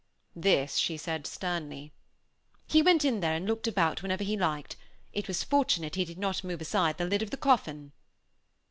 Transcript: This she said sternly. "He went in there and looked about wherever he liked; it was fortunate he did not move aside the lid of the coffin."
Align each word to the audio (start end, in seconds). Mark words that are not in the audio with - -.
This 0.35 0.77
she 0.77 0.97
said 0.97 1.27
sternly. 1.27 1.91
"He 2.65 2.81
went 2.81 3.05
in 3.05 3.19
there 3.19 3.35
and 3.35 3.45
looked 3.45 3.67
about 3.67 4.01
wherever 4.01 4.23
he 4.23 4.35
liked; 4.35 4.75
it 5.13 5.27
was 5.27 5.43
fortunate 5.43 5.93
he 5.93 6.05
did 6.05 6.17
not 6.17 6.43
move 6.43 6.59
aside 6.61 6.97
the 6.97 7.05
lid 7.05 7.21
of 7.21 7.29
the 7.29 7.37
coffin." 7.37 7.91